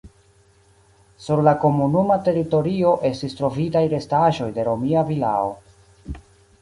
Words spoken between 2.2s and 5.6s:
teritorio estis trovitaj restaĵoj de romia vilao.